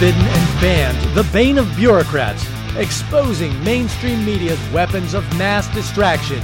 forbidden 0.00 0.22
and 0.22 0.60
banned, 0.62 1.14
the 1.14 1.24
bane 1.30 1.58
of 1.58 1.76
bureaucrats, 1.76 2.46
exposing 2.78 3.52
mainstream 3.62 4.24
media's 4.24 4.58
weapons 4.70 5.12
of 5.12 5.22
mass 5.36 5.68
distraction. 5.74 6.40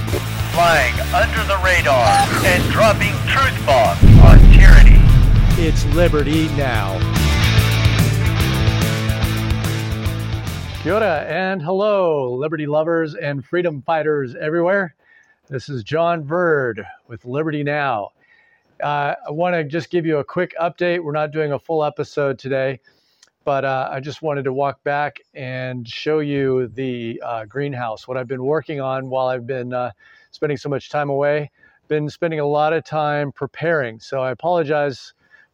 Flying 0.53 0.93
under 1.11 1.43
the 1.45 1.59
radar 1.65 2.05
and 2.45 2.71
dropping 2.71 3.13
truth 3.25 3.65
bombs 3.65 4.03
on 4.19 4.37
tyranny. 4.53 4.99
It's 5.59 5.83
Liberty 5.95 6.49
Now. 6.49 6.99
Kia 10.83 10.93
ora 10.93 11.25
and 11.27 11.59
hello, 11.59 12.35
liberty 12.35 12.67
lovers 12.67 13.15
and 13.15 13.43
freedom 13.43 13.81
fighters 13.81 14.35
everywhere. 14.35 14.93
This 15.49 15.67
is 15.67 15.83
John 15.83 16.23
Verd 16.23 16.85
with 17.07 17.25
Liberty 17.25 17.63
Now. 17.63 18.11
Uh, 18.83 19.15
I 19.27 19.31
want 19.31 19.55
to 19.55 19.63
just 19.63 19.89
give 19.89 20.05
you 20.05 20.19
a 20.19 20.23
quick 20.23 20.53
update. 20.61 21.03
We're 21.03 21.11
not 21.11 21.31
doing 21.31 21.53
a 21.53 21.57
full 21.57 21.83
episode 21.83 22.37
today, 22.37 22.79
but 23.47 23.63
uh, 23.63 23.87
I 23.89 24.01
just 24.01 24.21
wanted 24.21 24.43
to 24.43 24.51
walk 24.51 24.83
back 24.83 25.21
and 25.33 25.87
show 25.87 26.19
you 26.19 26.67
the 26.75 27.21
uh, 27.25 27.45
greenhouse, 27.45 28.05
what 28.05 28.17
I've 28.17 28.27
been 28.27 28.43
working 28.43 28.81
on 28.81 29.09
while 29.09 29.27
I've 29.27 29.47
been 29.47 29.71
uh, 29.71 29.91
spending 30.31 30.57
so 30.57 30.67
much 30.67 30.89
time 30.89 31.09
away. 31.09 31.49
Been 31.87 32.09
spending 32.09 32.41
a 32.41 32.45
lot 32.45 32.73
of 32.73 32.83
time 32.83 33.31
preparing, 33.31 34.01
so 34.01 34.19
I 34.19 34.31
apologize 34.31 35.13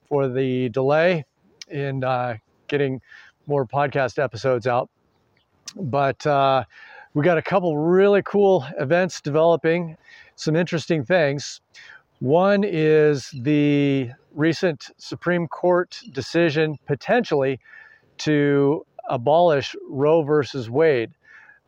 for 0.09 0.27
the 0.27 0.69
delay 0.69 1.23
in 1.69 2.03
uh, 2.03 2.37
getting 2.67 2.99
more 3.45 3.63
podcast 3.63 4.17
episodes 4.17 4.65
out. 4.65 4.89
But 5.75 6.25
uh, 6.25 6.63
we 7.13 7.23
got 7.23 7.37
a 7.37 7.43
couple 7.43 7.77
really 7.77 8.23
cool 8.23 8.65
events 8.79 9.21
developing, 9.21 9.97
some 10.35 10.55
interesting 10.55 11.05
things. 11.05 11.61
One 12.21 12.63
is 12.63 13.29
the 13.35 14.09
recent 14.33 14.89
Supreme 14.97 15.47
Court 15.47 15.99
decision 16.11 16.79
potentially 16.87 17.59
to 18.19 18.85
abolish 19.09 19.75
Roe 19.89 20.23
versus 20.23 20.69
Wade. 20.69 21.11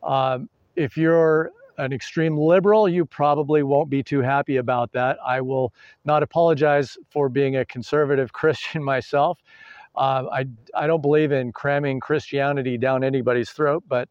Um, 0.02 0.48
if 0.76 0.96
you're 0.96 1.52
an 1.78 1.92
extreme 1.92 2.36
liberal, 2.38 2.88
you 2.88 3.04
probably 3.04 3.62
won't 3.62 3.90
be 3.90 4.02
too 4.02 4.20
happy 4.20 4.56
about 4.56 4.92
that. 4.92 5.18
I 5.24 5.40
will 5.40 5.72
not 6.04 6.22
apologize 6.22 6.96
for 7.10 7.28
being 7.28 7.56
a 7.56 7.64
conservative 7.64 8.32
Christian 8.32 8.82
myself. 8.82 9.38
Uh, 9.94 10.24
I, 10.30 10.46
I 10.74 10.86
don't 10.86 11.00
believe 11.00 11.32
in 11.32 11.52
cramming 11.52 12.00
Christianity 12.00 12.76
down 12.76 13.02
anybody's 13.02 13.50
throat, 13.50 13.82
but 13.88 14.08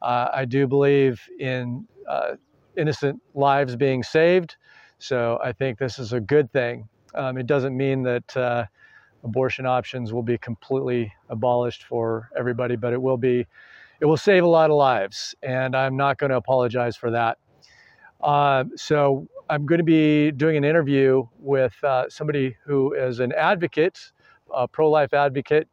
uh, 0.00 0.28
I 0.32 0.44
do 0.44 0.66
believe 0.66 1.20
in 1.38 1.86
uh, 2.08 2.36
innocent 2.76 3.20
lives 3.34 3.76
being 3.76 4.02
saved. 4.02 4.56
So 4.98 5.38
I 5.42 5.52
think 5.52 5.78
this 5.78 5.98
is 5.98 6.12
a 6.12 6.20
good 6.20 6.50
thing. 6.52 6.88
Um, 7.14 7.36
it 7.38 7.46
doesn't 7.46 7.76
mean 7.76 8.02
that 8.04 8.36
uh, 8.36 8.64
abortion 9.26 9.66
options 9.66 10.12
will 10.12 10.22
be 10.22 10.38
completely 10.38 11.12
abolished 11.28 11.82
for 11.84 12.30
everybody, 12.38 12.76
but 12.76 12.92
it 12.92 13.02
will 13.02 13.16
be, 13.16 13.46
it 14.00 14.06
will 14.06 14.16
save 14.16 14.44
a 14.44 14.46
lot 14.46 14.70
of 14.70 14.76
lives, 14.76 15.34
and 15.42 15.74
I'm 15.74 15.96
not 15.96 16.18
going 16.18 16.30
to 16.30 16.36
apologize 16.36 16.96
for 16.96 17.10
that. 17.10 17.38
Uh, 18.22 18.64
so 18.76 19.26
I'm 19.50 19.66
going 19.66 19.78
to 19.78 19.84
be 19.84 20.30
doing 20.30 20.56
an 20.56 20.64
interview 20.64 21.26
with 21.38 21.74
uh, 21.84 22.08
somebody 22.08 22.56
who 22.64 22.94
is 22.94 23.20
an 23.20 23.32
advocate, 23.32 24.12
a 24.54 24.66
pro-life 24.66 25.12
advocate, 25.12 25.68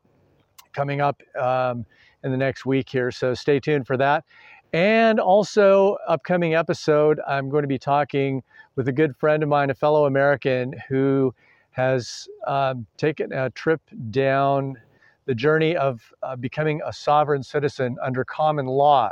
coming 0.74 1.00
up 1.02 1.22
um, 1.40 1.86
in 2.24 2.32
the 2.32 2.38
next 2.38 2.66
week 2.66 2.90
here. 2.90 3.12
So 3.12 3.34
stay 3.34 3.60
tuned 3.60 3.86
for 3.86 3.98
that. 3.98 4.26
And 4.74 5.20
also, 5.20 5.98
upcoming 6.08 6.56
episode, 6.56 7.20
I'm 7.28 7.48
going 7.50 7.62
to 7.62 7.68
be 7.68 7.78
talking 7.78 8.42
with 8.76 8.88
a 8.88 8.92
good 8.92 9.16
friend 9.18 9.44
of 9.44 9.50
mine, 9.50 9.70
a 9.70 9.76
fellow 9.76 10.06
American 10.06 10.74
who 10.90 11.34
has 11.74 12.28
um, 12.48 12.86
taken 12.98 13.34
a 13.34 13.50
trip 13.52 13.82
down 14.10 14.78
the 15.26 15.36
journey 15.36 15.76
of 15.76 16.02
uh, 16.22 16.36
becoming 16.36 16.82
a 16.86 16.94
sovereign 16.94 17.44
citizen 17.44 17.98
under 18.02 18.24
common 18.24 18.66
law. 18.66 19.12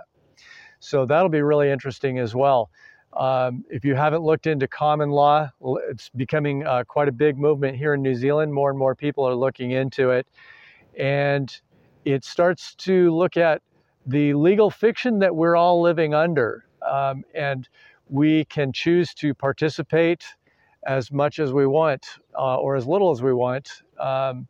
So 0.79 1.05
that'll 1.05 1.29
be 1.29 1.41
really 1.41 1.69
interesting 1.69 2.19
as 2.19 2.35
well. 2.35 2.69
Um, 3.13 3.66
if 3.69 3.83
you 3.83 3.95
haven't 3.95 4.23
looked 4.23 4.47
into 4.47 4.67
common 4.67 5.09
law, 5.09 5.49
it's 5.89 6.09
becoming 6.09 6.66
uh, 6.66 6.83
quite 6.88 7.07
a 7.07 7.11
big 7.11 7.38
movement 7.38 7.77
here 7.77 7.94
in 7.94 8.01
New 8.01 8.16
Zealand. 8.16 8.53
More 8.53 8.69
and 8.69 8.79
more 8.79 8.95
people 8.95 9.28
are 9.28 9.35
looking 9.35 9.72
into 9.72 10.11
it. 10.11 10.28
And 10.97 11.53
it 12.05 12.23
starts 12.23 12.73
to 12.75 13.16
look 13.16 13.38
at 13.38 13.61
the 14.05 14.33
legal 14.33 14.69
fiction 14.69 15.19
that 15.19 15.35
we're 15.35 15.55
all 15.55 15.81
living 15.81 16.13
under. 16.13 16.66
Um, 16.81 17.23
and 17.35 17.67
we 18.09 18.45
can 18.45 18.73
choose 18.73 19.13
to 19.16 19.33
participate 19.33 20.25
as 20.85 21.11
much 21.11 21.39
as 21.39 21.53
we 21.53 21.67
want 21.67 22.07
uh, 22.37 22.57
or 22.57 22.75
as 22.75 22.87
little 22.87 23.11
as 23.11 23.21
we 23.21 23.33
want 23.33 23.83
um, 23.99 24.47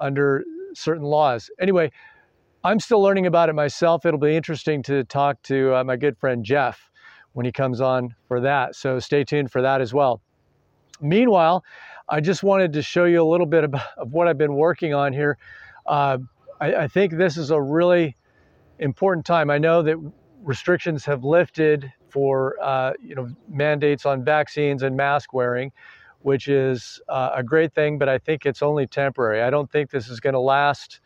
under 0.00 0.44
certain 0.74 1.04
laws. 1.04 1.50
Anyway, 1.60 1.90
I'm 2.64 2.80
still 2.80 3.00
learning 3.00 3.26
about 3.26 3.48
it 3.48 3.54
myself. 3.54 4.04
It'll 4.06 4.20
be 4.20 4.36
interesting 4.36 4.82
to 4.84 5.04
talk 5.04 5.42
to 5.44 5.76
uh, 5.76 5.84
my 5.84 5.96
good 5.96 6.16
friend 6.18 6.44
Jeff 6.44 6.90
when 7.32 7.46
he 7.46 7.52
comes 7.52 7.80
on 7.80 8.14
for 8.28 8.40
that. 8.40 8.74
So 8.74 8.98
stay 8.98 9.24
tuned 9.24 9.50
for 9.50 9.62
that 9.62 9.80
as 9.80 9.92
well. 9.92 10.20
Meanwhile, 11.00 11.64
I 12.08 12.20
just 12.20 12.42
wanted 12.42 12.72
to 12.74 12.82
show 12.82 13.04
you 13.04 13.22
a 13.22 13.28
little 13.28 13.46
bit 13.46 13.64
of, 13.64 13.74
of 13.96 14.12
what 14.12 14.28
I've 14.28 14.38
been 14.38 14.54
working 14.54 14.94
on 14.94 15.12
here. 15.12 15.38
Uh, 15.86 16.18
I, 16.60 16.74
I 16.74 16.88
think 16.88 17.12
this 17.12 17.36
is 17.36 17.50
a 17.50 17.60
really 17.60 18.16
important 18.78 19.26
time. 19.26 19.50
I 19.50 19.58
know 19.58 19.82
that 19.82 19.96
restrictions 20.42 21.04
have 21.04 21.24
lifted 21.24 21.92
for 22.08 22.56
uh, 22.62 22.92
you 23.02 23.14
know 23.14 23.28
mandates 23.48 24.06
on 24.06 24.24
vaccines 24.24 24.82
and 24.82 24.96
mask 24.96 25.32
wearing, 25.32 25.72
which 26.22 26.48
is 26.48 27.00
uh, 27.08 27.30
a 27.34 27.42
great 27.42 27.74
thing. 27.74 27.98
But 27.98 28.08
I 28.08 28.18
think 28.18 28.46
it's 28.46 28.62
only 28.62 28.86
temporary. 28.86 29.42
I 29.42 29.50
don't 29.50 29.70
think 29.70 29.90
this 29.90 30.08
is 30.08 30.20
going 30.20 30.34
to 30.34 30.40
last 30.40 31.00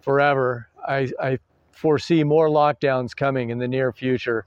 forever. 0.00 0.68
I, 0.86 1.10
I 1.20 1.38
foresee 1.72 2.24
more 2.24 2.48
lockdowns 2.48 3.14
coming 3.14 3.50
in 3.50 3.58
the 3.58 3.68
near 3.68 3.92
future, 3.92 4.44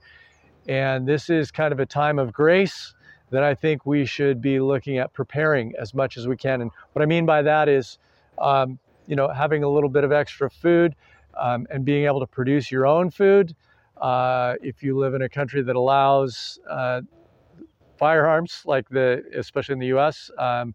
and 0.68 1.06
this 1.06 1.30
is 1.30 1.50
kind 1.50 1.72
of 1.72 1.80
a 1.80 1.86
time 1.86 2.18
of 2.18 2.32
grace 2.32 2.94
that 3.30 3.42
I 3.42 3.54
think 3.54 3.84
we 3.84 4.04
should 4.04 4.40
be 4.40 4.60
looking 4.60 4.98
at 4.98 5.12
preparing 5.12 5.74
as 5.78 5.94
much 5.94 6.16
as 6.16 6.28
we 6.28 6.36
can. 6.36 6.60
And 6.60 6.70
what 6.92 7.02
I 7.02 7.06
mean 7.06 7.26
by 7.26 7.42
that 7.42 7.68
is, 7.68 7.98
um, 8.38 8.78
you 9.06 9.16
know, 9.16 9.28
having 9.28 9.64
a 9.64 9.68
little 9.68 9.88
bit 9.88 10.04
of 10.04 10.12
extra 10.12 10.48
food 10.48 10.94
um, 11.36 11.66
and 11.70 11.84
being 11.84 12.04
able 12.04 12.20
to 12.20 12.26
produce 12.26 12.70
your 12.70 12.86
own 12.86 13.10
food. 13.10 13.54
Uh, 14.00 14.54
if 14.62 14.82
you 14.82 14.98
live 14.98 15.14
in 15.14 15.22
a 15.22 15.28
country 15.28 15.62
that 15.62 15.76
allows 15.76 16.58
uh, 16.68 17.00
firearms, 17.96 18.62
like 18.64 18.88
the, 18.88 19.22
especially 19.36 19.74
in 19.74 19.78
the 19.78 19.86
U.S., 19.88 20.30
um, 20.38 20.74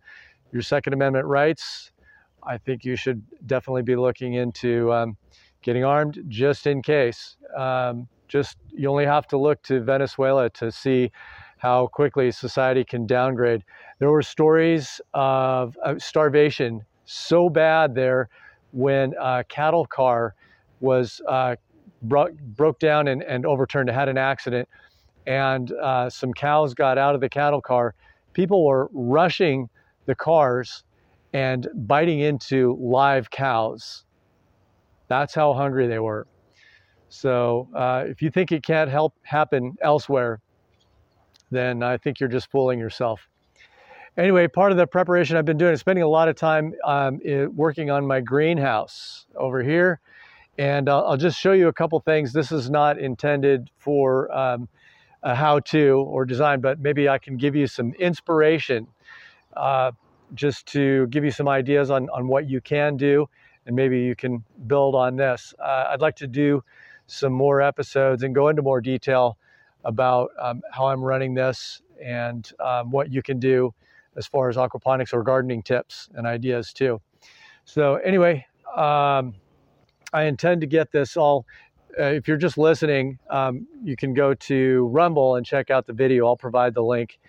your 0.51 0.61
Second 0.61 0.93
Amendment 0.93 1.25
rights, 1.25 1.91
I 2.43 2.57
think 2.57 2.85
you 2.85 2.95
should 2.95 3.21
definitely 3.45 3.83
be 3.83 3.95
looking 3.95 4.33
into 4.35 4.91
um, 4.93 5.17
getting 5.61 5.83
armed 5.83 6.23
just 6.27 6.65
in 6.65 6.81
case. 6.81 7.37
Um, 7.55 8.07
just 8.27 8.57
you 8.71 8.89
only 8.89 9.05
have 9.05 9.27
to 9.27 9.37
look 9.37 9.61
to 9.63 9.81
Venezuela 9.81 10.49
to 10.51 10.71
see 10.71 11.11
how 11.57 11.87
quickly 11.87 12.31
society 12.31 12.83
can 12.85 13.05
downgrade. 13.05 13.63
There 13.99 14.09
were 14.09 14.21
stories 14.21 15.01
of, 15.13 15.75
starvation 15.97 16.85
so 17.05 17.49
bad 17.49 17.95
there 17.95 18.29
when 18.71 19.13
a 19.19 19.43
cattle 19.43 19.85
car 19.85 20.35
was 20.79 21.21
uh, 21.27 21.57
bro- 22.01 22.33
broke 22.55 22.79
down 22.79 23.07
and, 23.07 23.23
and 23.23 23.45
overturned. 23.45 23.89
It 23.89 23.93
had 23.93 24.09
an 24.09 24.17
accident, 24.17 24.67
and 25.27 25.71
uh, 25.71 26.09
some 26.09 26.33
cows 26.33 26.73
got 26.73 26.97
out 26.97 27.15
of 27.15 27.21
the 27.21 27.29
cattle 27.29 27.61
car. 27.61 27.95
People 28.33 28.65
were 28.65 28.89
rushing 28.93 29.69
the 30.05 30.15
cars 30.15 30.83
and 31.33 31.67
biting 31.75 32.19
into 32.19 32.77
live 32.79 33.29
cows. 33.29 34.05
That's 35.07 35.33
how 35.33 35.53
hungry 35.53 35.87
they 35.87 35.99
were. 35.99 36.27
So 37.09 37.67
uh, 37.75 38.05
if 38.07 38.21
you 38.21 38.29
think 38.29 38.51
it 38.51 38.63
can't 38.63 38.89
help 38.89 39.13
happen 39.23 39.75
elsewhere, 39.81 40.39
then 41.51 41.81
I 41.81 41.97
think 41.97 42.19
you're 42.19 42.29
just 42.29 42.51
fooling 42.51 42.79
yourself. 42.79 43.27
Anyway, 44.17 44.47
part 44.47 44.71
of 44.71 44.77
the 44.77 44.85
preparation 44.85 45.37
I've 45.37 45.45
been 45.45 45.57
doing 45.57 45.73
is 45.73 45.79
spending 45.79 46.03
a 46.03 46.07
lot 46.07 46.27
of 46.27 46.35
time 46.35 46.73
um, 46.83 47.19
working 47.55 47.89
on 47.89 48.05
my 48.05 48.21
greenhouse 48.21 49.25
over 49.35 49.63
here. 49.63 49.99
And 50.59 50.89
I'll, 50.89 51.07
I'll, 51.07 51.17
just 51.17 51.39
show 51.39 51.53
you 51.53 51.69
a 51.69 51.73
couple 51.73 51.97
things. 52.01 52.33
This 52.33 52.51
is 52.51 52.69
not 52.69 52.99
intended 52.99 53.71
for 53.77 54.29
um, 54.37 54.67
a 55.23 55.33
how-to 55.33 56.05
or 56.05 56.25
design, 56.25 56.59
but 56.59 56.81
maybe 56.81 57.07
I 57.07 57.17
can 57.17 57.37
give 57.37 57.55
you 57.55 57.65
some 57.65 57.93
inspiration 57.93 58.85
uh, 59.55 59.93
just 60.33 60.65
to 60.73 61.07
give 61.07 61.23
you 61.23 61.31
some 61.31 61.47
ideas 61.47 61.89
on, 61.89 62.09
on 62.09 62.27
what 62.27 62.49
you 62.49 62.59
can 62.59 62.97
do. 62.97 63.29
And 63.67 63.73
maybe 63.73 64.01
you 64.01 64.17
can 64.17 64.43
build 64.67 64.95
on 64.95 65.15
this. 65.15 65.53
Uh, 65.63 65.85
I'd 65.91 66.01
like 66.01 66.17
to 66.17 66.27
do 66.27 66.61
some 67.07 67.31
more 67.31 67.61
episodes 67.61 68.23
and 68.23 68.35
go 68.35 68.49
into 68.49 68.61
more 68.61 68.81
detail 68.81 69.37
about 69.85 70.31
um, 70.41 70.61
how 70.73 70.87
I'm 70.87 71.01
running 71.01 71.35
this 71.35 71.81
and 72.03 72.51
um, 72.59 72.91
what 72.91 73.09
you 73.09 73.21
can 73.21 73.39
do 73.39 73.73
as 74.17 74.27
far 74.27 74.49
as 74.49 74.57
aquaponics 74.57 75.13
or 75.13 75.23
gardening 75.23 75.63
tips 75.63 76.09
and 76.15 76.27
ideas 76.27 76.73
too. 76.73 76.99
So 77.63 77.95
anyway, 77.95 78.45
um, 78.75 79.35
I 80.13 80.23
intend 80.23 80.61
to 80.61 80.67
get 80.67 80.91
this 80.91 81.17
all. 81.17 81.45
Uh, 81.99 82.03
if 82.03 82.27
you're 82.27 82.37
just 82.37 82.57
listening, 82.57 83.19
um, 83.29 83.67
you 83.83 83.95
can 83.95 84.13
go 84.13 84.33
to 84.33 84.87
Rumble 84.87 85.35
and 85.35 85.45
check 85.45 85.69
out 85.69 85.85
the 85.85 85.93
video. 85.93 86.27
I'll 86.27 86.37
provide 86.37 86.73
the 86.73 86.83
link 86.83 87.19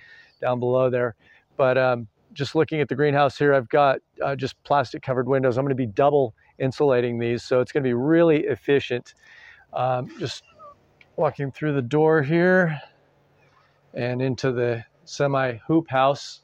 down 0.41 0.61
below 0.61 0.91
there. 0.91 1.15
But 1.57 1.77
um, 1.77 2.09
just 2.33 2.55
looking 2.55 2.81
at 2.81 2.89
the 2.89 2.95
greenhouse 2.95 3.37
here, 3.37 3.55
I've 3.55 3.69
got 3.69 4.01
uh, 4.23 4.37
just 4.37 4.63
plastic 4.65 5.03
covered 5.03 5.29
windows. 5.29 5.59
I'm 5.59 5.65
going 5.65 5.71
to 5.71 5.75
be 5.75 5.87
double 5.87 6.35
insulating 6.59 7.19
these. 7.19 7.43
So 7.43 7.61
it's 7.61 7.73
going 7.73 7.83
to 7.83 7.89
be 7.89 7.95
really 7.95 8.45
efficient. 8.45 9.15
Um, 9.73 10.11
just 10.19 10.45
walking 11.17 11.53
through 11.53 11.75
the 11.75 11.83
door 11.83 12.23
here 12.23 12.81
and 13.95 14.23
into 14.23 14.53
the 14.53 14.85
semi 15.05 15.57
hoop 15.67 15.89
house. 15.89 16.41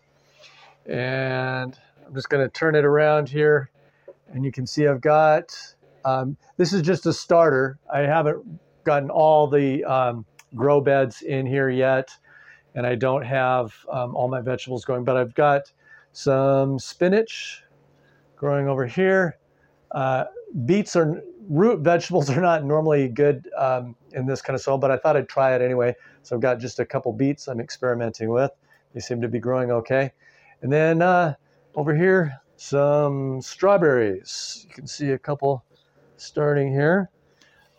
And 0.87 1.79
I'm 2.07 2.15
just 2.15 2.29
going 2.29 2.45
to 2.45 2.51
turn 2.51 2.75
it 2.75 2.85
around 2.85 3.29
here. 3.29 3.71
And 4.33 4.45
you 4.45 4.53
can 4.53 4.67
see 4.67 4.87
I've 4.87 5.01
got, 5.01 5.57
um, 6.07 6.37
this 6.57 6.73
is 6.73 6.83
just 6.83 7.05
a 7.05 7.13
starter. 7.13 7.79
I 7.93 8.01
haven't 8.01 8.45
gotten 8.85 9.11
all 9.11 9.49
the 9.49 9.85
um, 9.85 10.25
grow 10.55 10.81
beds 10.81 11.21
in 11.21 11.45
here 11.45 11.69
yet. 11.69 12.17
And 12.75 12.87
I 12.87 12.95
don't 12.95 13.25
have 13.25 13.75
um, 13.91 14.15
all 14.15 14.29
my 14.29 14.41
vegetables 14.41 14.85
going, 14.85 15.03
but 15.03 15.17
I've 15.17 15.35
got 15.35 15.73
some 16.13 16.79
spinach 16.79 17.65
growing 18.37 18.69
over 18.69 18.87
here. 18.87 19.39
Uh, 19.91 20.25
beets 20.65 20.95
are 20.95 21.23
root 21.49 21.81
vegetables 21.81 22.31
are 22.31 22.41
not 22.41 22.65
normally 22.65 23.09
good 23.09 23.49
um, 23.57 23.97
in 24.13 24.27
this 24.27 24.43
kind 24.43 24.55
of 24.55 24.61
soil, 24.61 24.79
but 24.79 24.91
I 24.91 24.97
thought 24.99 25.17
I'd 25.17 25.29
try 25.29 25.55
it 25.55 25.63
anyway. 25.63 25.95
So 26.23 26.37
I've 26.37 26.43
got 26.43 26.61
just 26.61 26.79
a 26.79 26.85
couple 26.85 27.13
beets 27.13 27.49
I'm 27.49 27.61
experimenting 27.61 28.29
with. 28.29 28.51
They 28.95 29.01
seem 29.01 29.21
to 29.23 29.29
be 29.29 29.39
growing 29.39 29.71
okay. 29.71 30.13
And 30.63 30.73
then 30.73 31.03
uh, 31.03 31.35
over 31.75 31.95
here, 31.95 32.41
some 32.57 33.41
strawberries. 33.43 34.65
You 34.69 34.75
can 34.75 34.87
see 34.87 35.11
a 35.11 35.19
couple 35.19 35.66
starting 36.17 36.71
here. 36.71 37.11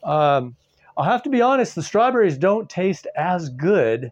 Um, 0.04 0.56
I'll 0.98 1.06
have 1.06 1.24
to 1.24 1.30
be 1.30 1.42
honest, 1.42 1.76
the 1.76 1.84
strawberries 1.84 2.38
don't 2.38 2.70
taste 2.70 3.08
as 3.16 3.50
good 3.50 4.12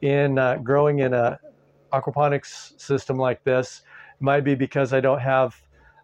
in 0.00 0.38
uh, 0.38 0.56
growing 0.56 1.00
in 1.00 1.14
a 1.14 1.38
aquaponics 1.92 2.80
system 2.80 3.18
like 3.18 3.42
this. 3.44 3.82
It 4.20 4.22
might 4.22 4.44
be 4.44 4.54
because 4.54 4.92
I 4.92 5.00
don't 5.00 5.20
have 5.20 5.60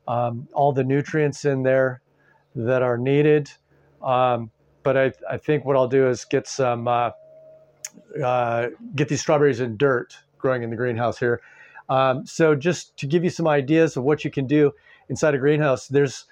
um, 0.07 0.49
all 0.53 0.73
the 0.73 0.85
nutrients 0.85 1.45
in 1.45 1.63
there 1.63 2.01
that 2.57 2.83
are 2.83 2.99
needed. 2.99 3.51
Um, 4.03 4.51
but 4.83 4.97
I, 4.97 5.13
I, 5.29 5.37
think 5.37 5.65
what 5.65 5.77
I'll 5.77 5.89
do 5.89 6.09
is 6.09 6.25
get 6.25 6.47
some 6.47 6.89
uh, 6.89 7.11
uh, 8.25 8.69
get 8.95 9.09
these 9.09 9.21
strawberries 9.21 9.61
in 9.61 9.77
dirt 9.77 10.17
growing 10.39 10.63
in 10.63 10.71
the 10.71 10.77
greenhouse 10.77 11.19
here. 11.19 11.41
Um, 11.89 12.27
so 12.27 12.55
just 12.55 12.97
to 12.99 13.07
give 13.07 13.25
you 13.25 13.31
some 13.31 13.49
ideas 13.49 13.97
of 13.97 14.05
what 14.05 14.25
you 14.25 14.31
can 14.31 14.47
do 14.47 14.73
inside 15.09 15.35
a 15.35 15.39
greenhouse, 15.39 15.89
there's 15.89 16.27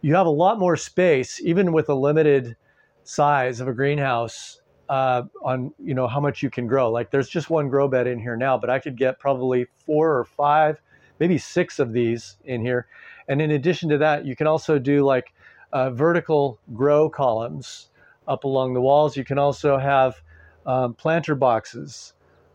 you 0.00 0.14
have 0.14 0.26
a 0.26 0.30
lot 0.30 0.58
more 0.58 0.76
space 0.76 1.40
even 1.42 1.72
with 1.72 1.88
a 1.88 1.94
limited 1.94 2.56
size 3.04 3.60
of 3.60 3.68
a 3.68 3.72
greenhouse 3.72 4.60
uh, 4.88 5.22
on 5.42 5.72
you 5.78 5.94
know 5.94 6.06
how 6.06 6.20
much 6.20 6.42
you 6.42 6.50
can 6.50 6.66
grow. 6.66 6.90
Like 6.90 7.10
there's 7.10 7.28
just 7.28 7.50
one 7.50 7.68
grow 7.68 7.88
bed 7.88 8.06
in 8.06 8.18
here 8.18 8.36
now, 8.36 8.56
but 8.56 8.70
I 8.70 8.78
could 8.78 8.96
get 8.96 9.18
probably 9.18 9.66
four 9.84 10.16
or 10.16 10.24
five, 10.24 10.80
maybe 11.18 11.38
six 11.38 11.78
of 11.78 11.92
these 11.92 12.36
in 12.44 12.62
here. 12.62 12.86
And 13.28 13.42
in 13.42 13.50
addition 13.50 13.88
to 13.90 13.98
that, 13.98 14.24
you 14.24 14.34
can 14.34 14.46
also 14.46 14.78
do 14.78 15.04
like 15.04 15.32
uh, 15.72 15.90
vertical 15.90 16.58
grow 16.74 17.10
columns 17.10 17.90
up 18.26 18.44
along 18.44 18.74
the 18.74 18.80
walls. 18.80 19.16
You 19.16 19.24
can 19.24 19.38
also 19.38 19.76
have 19.76 20.22
um, 20.64 20.94
planter 20.94 21.34
boxes 21.34 22.14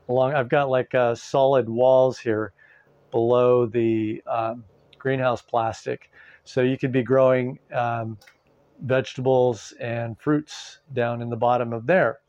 along. 0.10 0.34
I've 0.34 0.50
got 0.50 0.70
like 0.70 0.94
uh, 0.96 1.16
solid 1.16 1.70
walls 1.70 2.18
here 2.18 2.54
below 3.12 3.68
the 3.68 4.24
um, 4.26 4.64
greenhouse 4.98 5.42
plastic, 5.42 6.10
so 6.44 6.62
you 6.62 6.78
could 6.78 6.92
be 6.92 7.04
growing 7.04 7.60
um, 7.74 8.18
vegetables 8.82 9.74
and 9.80 10.20
fruits 10.20 10.80
down 10.94 11.22
in 11.22 11.30
the 11.30 11.36
bottom 11.36 11.74
of 11.74 11.86
there. 11.86 12.20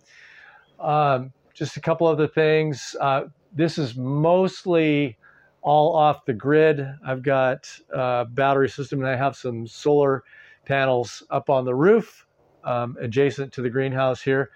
Um, 0.78 1.32
just 1.52 1.76
a 1.76 1.81
couple 1.81 2.06
other 2.06 2.26
things. 2.26 2.96
Uh, 3.00 3.22
this 3.52 3.78
is 3.78 3.96
mostly 3.96 5.16
all 5.62 5.96
off 5.96 6.25
the 6.26 6.32
grid. 6.32 6.87
I've 7.06 7.22
got 7.22 7.70
a 7.93 8.26
battery 8.28 8.69
system 8.69 9.00
and 9.00 9.08
I 9.08 9.16
have 9.16 9.37
some 9.37 9.66
solar 9.66 10.25
panels 10.66 11.22
up 11.31 11.49
on 11.50 11.64
the 11.64 11.75
roof 11.75 12.26
um, 12.64 12.96
adjacent 13.00 13.52
to 13.55 13.62
the 13.62 13.70
greenhouse 13.70 14.20
here. 14.20 14.50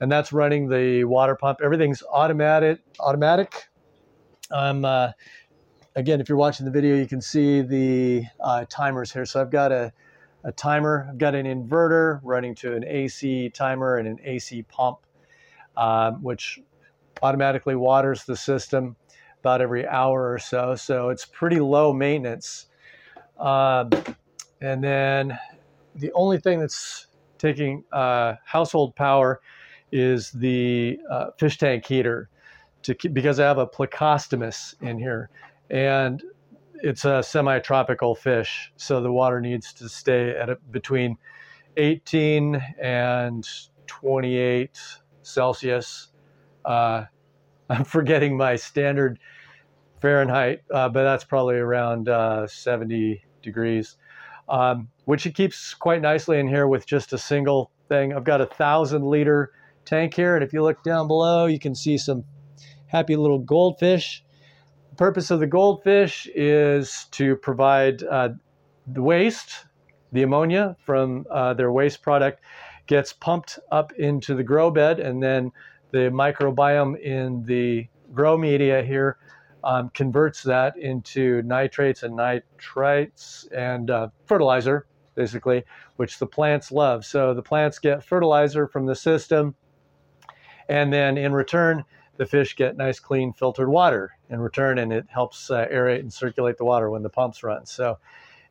And 0.00 0.10
that's 0.10 0.32
running 0.32 0.68
the 0.68 1.04
water 1.04 1.34
pump. 1.34 1.58
Everything's 1.62 2.02
automatic. 2.12 2.80
Automatic. 3.00 3.68
Um, 4.50 4.84
uh, 4.84 5.10
again, 5.98 6.20
if 6.20 6.28
you're 6.28 6.38
watching 6.38 6.64
the 6.64 6.70
video, 6.70 6.94
you 6.94 7.06
can 7.06 7.20
see 7.20 7.60
the 7.60 8.24
uh, 8.40 8.64
timers 8.68 9.12
here. 9.12 9.26
So 9.26 9.40
I've 9.40 9.50
got 9.50 9.72
a, 9.72 9.92
a 10.44 10.52
timer. 10.52 11.08
I've 11.10 11.18
got 11.18 11.34
an 11.34 11.44
inverter 11.44 12.20
running 12.22 12.54
to 12.56 12.74
an 12.74 12.84
AC 12.84 13.50
timer 13.50 13.96
and 13.96 14.06
an 14.06 14.18
AC 14.22 14.62
pump, 14.62 14.98
um, 15.76 16.22
which 16.22 16.60
automatically 17.20 17.74
waters 17.74 18.24
the 18.24 18.36
system 18.36 18.94
about 19.40 19.60
every 19.60 19.86
hour 19.88 20.32
or 20.32 20.38
so. 20.38 20.76
So 20.76 21.08
it's 21.08 21.24
pretty 21.24 21.58
low 21.58 21.92
maintenance. 21.92 22.66
Um, 23.36 23.90
and 24.60 24.82
then 24.82 25.36
the 25.96 26.12
only 26.12 26.38
thing 26.38 26.60
that's 26.60 27.08
taking 27.38 27.82
uh, 27.92 28.34
household 28.44 28.94
power 28.94 29.40
is 29.90 30.30
the 30.30 31.00
uh, 31.10 31.30
fish 31.38 31.58
tank 31.58 31.84
heater 31.86 32.28
to 32.82 32.94
keep, 32.94 33.12
because 33.12 33.40
I 33.40 33.46
have 33.46 33.58
a 33.58 33.66
plecostomus 33.66 34.80
in 34.80 34.98
here 34.98 35.30
and 35.70 36.22
it's 36.82 37.04
a 37.04 37.22
semi-tropical 37.22 38.14
fish. 38.14 38.72
So 38.76 39.00
the 39.00 39.12
water 39.12 39.40
needs 39.40 39.72
to 39.74 39.88
stay 39.88 40.30
at 40.30 40.48
a, 40.48 40.56
between 40.70 41.16
18 41.76 42.62
and 42.80 43.48
28 43.86 44.78
Celsius. 45.22 46.08
Uh, 46.64 47.04
I'm 47.70 47.84
forgetting 47.84 48.36
my 48.36 48.56
standard 48.56 49.18
Fahrenheit, 50.00 50.60
uh, 50.72 50.88
but 50.88 51.02
that's 51.02 51.24
probably 51.24 51.56
around 51.56 52.08
uh, 52.08 52.46
70 52.46 53.22
degrees 53.42 53.96
um, 54.48 54.88
which 55.04 55.26
it 55.26 55.34
keeps 55.34 55.74
quite 55.74 56.00
nicely 56.00 56.38
in 56.38 56.48
here 56.48 56.66
with 56.66 56.86
just 56.86 57.12
a 57.12 57.18
single 57.18 57.70
thing. 57.88 58.12
I've 58.12 58.24
got 58.24 58.40
a 58.40 58.46
thousand 58.46 59.04
liter 59.04 59.52
tank 59.84 60.14
here, 60.14 60.34
and 60.34 60.44
if 60.44 60.52
you 60.52 60.62
look 60.62 60.82
down 60.82 61.06
below, 61.06 61.46
you 61.46 61.58
can 61.58 61.74
see 61.74 61.98
some 61.98 62.24
happy 62.86 63.16
little 63.16 63.38
goldfish. 63.38 64.24
Purpose 64.98 65.30
of 65.30 65.38
the 65.38 65.46
goldfish 65.46 66.28
is 66.34 67.06
to 67.12 67.36
provide 67.36 68.02
uh, 68.02 68.30
the 68.88 69.00
waste, 69.00 69.66
the 70.10 70.24
ammonia 70.24 70.76
from 70.84 71.24
uh, 71.30 71.54
their 71.54 71.70
waste 71.70 72.02
product 72.02 72.42
gets 72.88 73.12
pumped 73.12 73.60
up 73.70 73.92
into 73.92 74.34
the 74.34 74.42
grow 74.42 74.72
bed, 74.72 74.98
and 74.98 75.22
then 75.22 75.52
the 75.92 76.10
microbiome 76.10 77.00
in 77.00 77.44
the 77.44 77.86
grow 78.12 78.36
media 78.36 78.82
here 78.82 79.18
um, 79.62 79.88
converts 79.90 80.42
that 80.42 80.76
into 80.76 81.42
nitrates 81.42 82.02
and 82.02 82.18
nitrites 82.18 83.46
and 83.52 83.92
uh, 83.92 84.08
fertilizer, 84.26 84.88
basically, 85.14 85.62
which 85.94 86.18
the 86.18 86.26
plants 86.26 86.72
love. 86.72 87.04
So 87.04 87.34
the 87.34 87.42
plants 87.42 87.78
get 87.78 88.02
fertilizer 88.02 88.66
from 88.66 88.86
the 88.86 88.96
system, 88.96 89.54
and 90.68 90.92
then 90.92 91.16
in 91.16 91.32
return, 91.32 91.84
the 92.18 92.26
fish 92.26 92.54
get 92.56 92.76
nice, 92.76 93.00
clean, 93.00 93.32
filtered 93.32 93.68
water 93.68 94.10
in 94.28 94.40
return, 94.40 94.78
and 94.78 94.92
it 94.92 95.06
helps 95.08 95.50
uh, 95.50 95.66
aerate 95.72 96.00
and 96.00 96.12
circulate 96.12 96.58
the 96.58 96.64
water 96.64 96.90
when 96.90 97.02
the 97.02 97.08
pumps 97.08 97.42
run. 97.42 97.64
So 97.64 97.98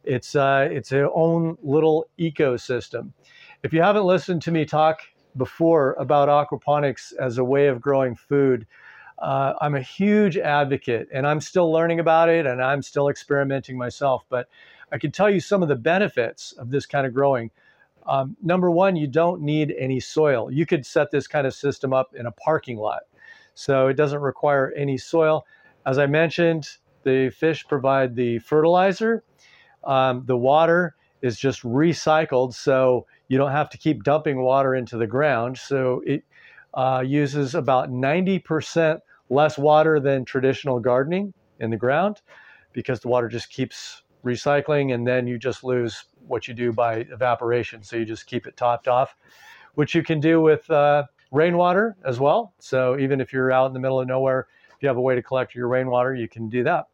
it's 0.03 0.35
uh, 0.35 0.69
it's 0.71 0.91
its 0.91 1.09
own 1.13 1.57
little 1.61 2.07
ecosystem. 2.17 3.11
If 3.63 3.73
you 3.73 3.81
haven't 3.81 4.05
listened 4.05 4.41
to 4.43 4.51
me 4.51 4.65
talk 4.65 5.01
before 5.35 5.93
about 5.99 6.29
aquaponics 6.29 7.13
as 7.19 7.37
a 7.37 7.43
way 7.43 7.67
of 7.67 7.81
growing 7.81 8.15
food, 8.15 8.65
uh, 9.19 9.53
I'm 9.59 9.75
a 9.75 9.81
huge 9.81 10.37
advocate 10.37 11.09
and 11.11 11.27
I'm 11.27 11.41
still 11.41 11.71
learning 11.71 11.99
about 11.99 12.29
it 12.29 12.45
and 12.45 12.63
I'm 12.63 12.81
still 12.81 13.09
experimenting 13.09 13.77
myself. 13.77 14.23
But 14.29 14.47
I 14.91 14.97
can 14.97 15.11
tell 15.11 15.29
you 15.29 15.39
some 15.39 15.61
of 15.61 15.67
the 15.67 15.75
benefits 15.75 16.53
of 16.53 16.69
this 16.69 16.85
kind 16.85 17.05
of 17.05 17.13
growing. 17.13 17.51
Um, 18.05 18.37
number 18.41 18.71
one, 18.71 18.95
you 18.95 19.07
don't 19.07 19.41
need 19.41 19.75
any 19.77 19.99
soil. 19.99 20.49
You 20.49 20.65
could 20.65 20.85
set 20.85 21.11
this 21.11 21.27
kind 21.27 21.45
of 21.45 21.53
system 21.53 21.93
up 21.93 22.15
in 22.15 22.25
a 22.27 22.31
parking 22.31 22.77
lot. 22.77 23.01
So 23.57 23.87
it 23.87 23.95
doesn't 23.95 24.21
require 24.21 24.71
any 24.77 24.97
soil. 24.97 25.45
As 25.85 25.97
I 25.97 26.05
mentioned, 26.05 26.69
the 27.03 27.31
fish 27.31 27.67
provide 27.67 28.15
the 28.15 28.37
fertilizer. 28.39 29.23
Um, 29.83 30.23
the 30.25 30.37
water 30.37 30.95
is 31.23 31.39
just 31.39 31.63
recycled, 31.63 32.53
so 32.53 33.07
you 33.27 33.37
don't 33.37 33.51
have 33.51 33.69
to 33.71 33.77
keep 33.77 34.03
dumping 34.03 34.41
water 34.41 34.75
into 34.75 34.97
the 34.97 35.07
ground. 35.07 35.57
So 35.57 36.03
it 36.05 36.23
uh, 36.75 37.03
uses 37.05 37.55
about 37.55 37.89
90% 37.89 38.99
less 39.29 39.57
water 39.57 39.99
than 39.99 40.23
traditional 40.23 40.79
gardening 40.79 41.33
in 41.59 41.71
the 41.71 41.77
ground 41.77 42.21
because 42.73 42.99
the 42.99 43.07
water 43.07 43.27
just 43.27 43.49
keeps 43.49 44.03
recycling 44.23 44.93
and 44.93 45.07
then 45.07 45.25
you 45.25 45.39
just 45.39 45.63
lose 45.63 46.05
what 46.27 46.47
you 46.47 46.53
do 46.53 46.71
by 46.71 46.97
evaporation. 47.11 47.81
So 47.81 47.95
you 47.95 48.05
just 48.05 48.27
keep 48.27 48.45
it 48.45 48.55
topped 48.55 48.87
off, 48.87 49.15
which 49.73 49.95
you 49.95 50.03
can 50.03 50.19
do 50.19 50.41
with 50.41 50.69
uh, 50.69 51.05
rainwater 51.31 51.95
as 52.05 52.19
well. 52.19 52.53
So 52.59 52.97
even 52.97 53.21
if 53.21 53.33
you're 53.33 53.51
out 53.51 53.67
in 53.67 53.73
the 53.73 53.79
middle 53.79 53.99
of 53.99 54.07
nowhere, 54.07 54.47
if 54.75 54.81
you 54.81 54.87
have 54.87 54.97
a 54.97 55.01
way 55.01 55.15
to 55.15 55.21
collect 55.21 55.55
your 55.55 55.67
rainwater, 55.67 56.13
you 56.13 56.27
can 56.27 56.49
do 56.49 56.63
that. 56.63 56.87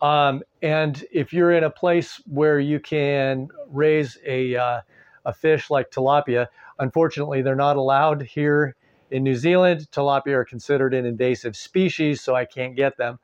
Um, 0.00 0.42
and 0.62 1.04
if 1.10 1.32
you're 1.32 1.52
in 1.52 1.64
a 1.64 1.70
place 1.70 2.20
where 2.26 2.60
you 2.60 2.80
can 2.80 3.48
raise 3.68 4.18
a, 4.26 4.56
uh, 4.56 4.80
a 5.24 5.32
fish 5.32 5.70
like 5.70 5.90
tilapia, 5.90 6.48
unfortunately, 6.78 7.42
they're 7.42 7.54
not 7.54 7.76
allowed 7.76 8.22
here 8.22 8.76
in 9.10 9.22
New 9.22 9.36
Zealand, 9.36 9.88
tilapia 9.92 10.34
are 10.34 10.44
considered 10.44 10.92
an 10.92 11.06
invasive 11.06 11.56
species, 11.56 12.20
so 12.20 12.34
I 12.34 12.44
can't 12.44 12.74
get 12.74 12.96
them. 12.96 13.18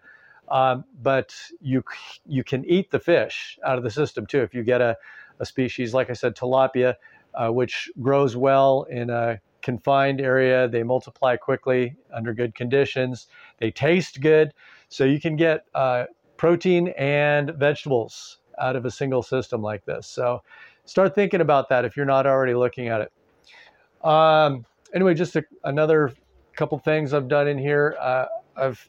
Um, 0.49 0.85
but 1.01 1.35
you 1.61 1.83
you 2.27 2.45
can 2.45 2.65
eat 2.65 2.91
the 2.91 3.01
fish 3.01 3.59
out 3.65 3.79
of 3.79 3.85
the 3.85 3.91
system 3.91 4.27
too 4.27 4.43
if 4.43 4.53
you 4.53 4.63
get 4.63 4.81
a, 4.81 4.97
a 5.41 5.47
species 5.47 5.95
like 5.95 6.11
I 6.11 6.13
said 6.13 6.37
tilapia, 6.37 6.97
uh, 7.35 7.49
which 7.51 7.91
grows 8.01 8.37
well 8.37 8.83
in 8.91 9.09
a 9.09 9.41
confined 9.63 10.21
area. 10.21 10.69
They 10.69 10.83
multiply 10.83 11.37
quickly 11.37 11.97
under 12.13 12.35
good 12.35 12.55
conditions. 12.55 13.29
They 13.59 13.71
taste 13.71 14.21
good, 14.21 14.53
so 14.89 15.05
you 15.05 15.21
can 15.21 15.37
get 15.37 15.65
uh, 15.75 16.05
protein 16.37 16.89
and 16.99 17.53
vegetables 17.57 18.39
out 18.59 18.77
of 18.77 18.85
a 18.85 18.91
single 18.91 19.23
system 19.23 19.63
like 19.63 19.85
this. 19.85 20.07
So 20.07 20.43
start 20.85 21.15
thinking 21.15 21.41
about 21.41 21.69
that 21.71 21.85
if 21.85 21.97
you're 21.97 22.07
not 22.07 22.27
already 22.27 22.55
looking 22.55 22.89
at 22.89 23.01
it. 23.01 24.07
Um, 24.07 24.67
anyway, 24.95 25.15
just 25.15 25.37
a, 25.37 25.45
another 25.65 26.13
couple 26.57 26.79
things 26.79 27.15
I've 27.15 27.29
done 27.29 27.49
in 27.49 27.59
here. 27.59 27.97
Uh, 28.01 28.27
I've 28.57 28.87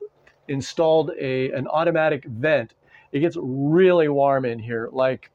installed 0.48 1.12
a 1.20 1.52
an 1.52 1.68
automatic 1.68 2.26
vent. 2.26 2.74
It 3.12 3.20
gets 3.20 3.38
really 3.40 4.10
warm 4.10 4.46
in 4.46 4.60
here, 4.60 4.90
like 4.92 5.30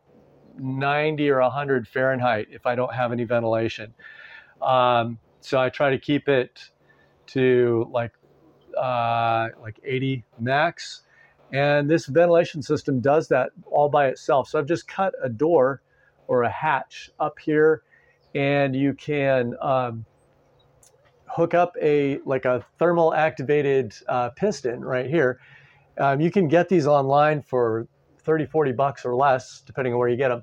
90 0.58 1.30
or 1.30 1.40
100 1.40 1.86
Fahrenheit 1.86 2.48
if 2.50 2.66
I 2.66 2.74
don't 2.74 2.92
have 2.92 3.12
any 3.12 3.24
ventilation. 3.24 3.94
Um, 4.60 5.18
so 5.40 5.60
I 5.60 5.68
try 5.68 5.90
to 5.90 5.98
keep 5.98 6.28
it 6.28 6.60
to 7.28 7.88
like 7.90 8.12
uh, 8.76 9.48
like 9.60 9.78
80 9.84 10.24
max. 10.38 11.02
And 11.52 11.88
this 11.88 12.06
ventilation 12.06 12.62
system 12.62 13.00
does 13.00 13.28
that 13.28 13.50
all 13.70 13.88
by 13.88 14.08
itself. 14.08 14.48
So 14.48 14.58
I've 14.58 14.66
just 14.66 14.86
cut 14.86 15.14
a 15.22 15.28
door 15.28 15.82
or 16.26 16.42
a 16.42 16.50
hatch 16.50 17.10
up 17.18 17.38
here, 17.38 17.82
and 18.34 18.76
you 18.76 18.92
can 18.92 19.54
um, 19.62 20.04
hook 21.26 21.54
up 21.54 21.74
a 21.80 22.18
like 22.26 22.44
a 22.44 22.64
thermal 22.78 23.14
activated 23.14 23.94
uh, 24.08 24.28
piston 24.30 24.84
right 24.84 25.08
here. 25.08 25.40
Um, 25.98 26.20
you 26.20 26.30
can 26.30 26.48
get 26.48 26.68
these 26.68 26.86
online 26.86 27.42
for 27.42 27.88
30, 28.22 28.46
40 28.46 28.72
bucks 28.72 29.04
or 29.06 29.14
less, 29.14 29.62
depending 29.64 29.94
on 29.94 29.98
where 29.98 30.08
you 30.08 30.16
get 30.16 30.28
them. 30.28 30.42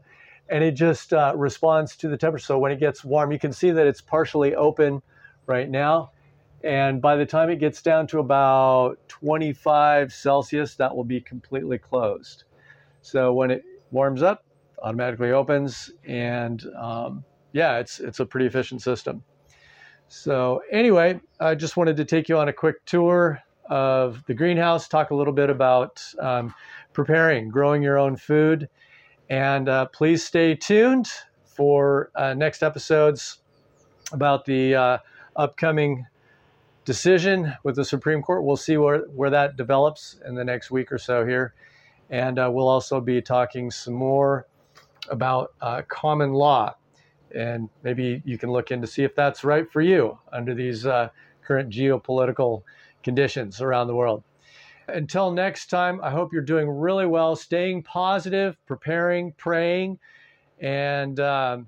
And 0.49 0.63
it 0.63 0.71
just 0.71 1.13
uh, 1.13 1.33
responds 1.35 1.95
to 1.97 2.07
the 2.07 2.17
temperature. 2.17 2.45
So 2.45 2.59
when 2.59 2.71
it 2.71 2.79
gets 2.79 3.03
warm, 3.03 3.31
you 3.31 3.39
can 3.39 3.51
see 3.51 3.71
that 3.71 3.87
it's 3.87 4.01
partially 4.01 4.55
open 4.55 5.01
right 5.47 5.69
now. 5.69 6.11
And 6.63 7.01
by 7.01 7.15
the 7.15 7.25
time 7.25 7.49
it 7.49 7.59
gets 7.59 7.81
down 7.81 8.07
to 8.07 8.19
about 8.19 8.97
25 9.07 10.11
Celsius, 10.13 10.75
that 10.75 10.95
will 10.95 11.03
be 11.03 11.21
completely 11.21 11.77
closed. 11.77 12.43
So 13.01 13.33
when 13.33 13.51
it 13.51 13.63
warms 13.91 14.23
up, 14.23 14.43
automatically 14.81 15.31
opens, 15.31 15.91
and 16.05 16.63
um, 16.79 17.23
yeah, 17.53 17.77
it's 17.77 17.99
it's 17.99 18.19
a 18.19 18.25
pretty 18.25 18.45
efficient 18.45 18.81
system. 18.81 19.23
So, 20.07 20.61
anyway, 20.71 21.19
I 21.39 21.55
just 21.55 21.77
wanted 21.77 21.97
to 21.97 22.05
take 22.05 22.29
you 22.29 22.37
on 22.37 22.47
a 22.47 22.53
quick 22.53 22.85
tour 22.85 23.41
of 23.69 24.23
the 24.27 24.33
greenhouse, 24.33 24.87
talk 24.87 25.09
a 25.09 25.15
little 25.15 25.33
bit 25.33 25.49
about 25.49 26.03
um, 26.19 26.53
preparing, 26.93 27.49
growing 27.49 27.81
your 27.81 27.97
own 27.97 28.15
food. 28.15 28.69
And 29.29 29.69
uh, 29.69 29.85
please 29.87 30.23
stay 30.23 30.55
tuned 30.55 31.07
for 31.45 32.11
uh, 32.15 32.33
next 32.33 32.63
episodes 32.63 33.39
about 34.11 34.45
the 34.45 34.75
uh, 34.75 34.97
upcoming 35.35 36.05
decision 36.85 37.53
with 37.63 37.75
the 37.75 37.85
Supreme 37.85 38.21
Court. 38.21 38.43
We'll 38.43 38.57
see 38.57 38.77
where, 38.77 38.99
where 39.15 39.31
that 39.31 39.57
develops 39.57 40.19
in 40.25 40.35
the 40.35 40.43
next 40.43 40.69
week 40.69 40.91
or 40.91 40.97
so 40.97 41.25
here. 41.25 41.53
And 42.09 42.37
uh, 42.37 42.49
we'll 42.53 42.67
also 42.67 43.01
be 43.01 43.21
talking 43.21 43.71
some 43.71 43.95
more 43.95 44.45
about 45.09 45.53
uh, 45.61 45.81
common 45.87 46.33
law 46.33 46.75
and 47.35 47.69
maybe 47.83 48.21
you 48.25 48.37
can 48.37 48.49
look 48.49 48.71
in 48.71 48.81
to 48.81 48.87
see 48.87 49.03
if 49.03 49.13
that's 49.13 49.43
right 49.43 49.69
for 49.71 49.81
you 49.81 50.17
under 50.31 50.55
these 50.55 50.85
uh, 50.85 51.09
current 51.43 51.69
geopolitical 51.69 52.63
conditions 53.03 53.61
around 53.61 53.87
the 53.87 53.95
world. 53.95 54.23
Until 54.87 55.31
next 55.31 55.67
time, 55.69 55.99
I 56.03 56.11
hope 56.11 56.31
you're 56.31 56.41
doing 56.41 56.69
really 56.69 57.05
well, 57.05 57.35
staying 57.35 57.83
positive, 57.83 58.57
preparing, 58.65 59.31
praying, 59.33 59.99
and 60.59 61.19
um, 61.19 61.67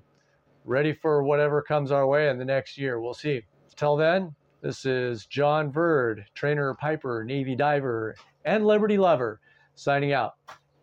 ready 0.64 0.92
for 0.92 1.22
whatever 1.22 1.60
comes 1.62 1.90
our 1.90 2.06
way 2.06 2.28
in 2.28 2.38
the 2.38 2.44
next 2.44 2.78
year. 2.78 3.00
We'll 3.00 3.14
see. 3.14 3.42
Till 3.76 3.96
then, 3.96 4.34
this 4.60 4.84
is 4.84 5.26
John 5.26 5.72
Verd, 5.72 6.26
trainer, 6.34 6.74
piper, 6.74 7.24
Navy 7.24 7.56
diver, 7.56 8.14
and 8.44 8.66
Liberty 8.66 8.98
lover, 8.98 9.40
signing 9.74 10.12
out. 10.12 10.34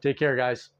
Take 0.02 0.18
care, 0.18 0.36
guys. 0.36 0.72